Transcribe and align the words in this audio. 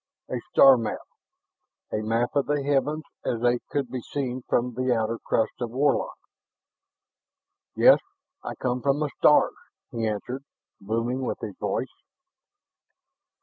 A 0.31 0.41
star 0.51 0.77
map! 0.77 1.03
A 1.93 1.97
map 1.97 2.35
of 2.35 2.47
the 2.47 2.63
heavens 2.63 3.03
as 3.23 3.39
they 3.39 3.59
could 3.69 3.87
be 3.91 4.01
seen 4.01 4.41
from 4.49 4.73
the 4.73 4.91
outer 4.91 5.19
crust 5.19 5.53
of 5.61 5.69
Warlock. 5.69 6.17
"Yes, 7.75 7.99
I 8.43 8.55
come 8.55 8.81
from 8.81 8.99
the 8.99 9.11
stars," 9.19 9.53
he 9.91 10.07
answered, 10.07 10.43
booming 10.81 11.21
with 11.21 11.37
his 11.41 11.55
voice. 11.59 12.01